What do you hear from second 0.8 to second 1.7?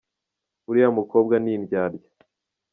mukobwa ni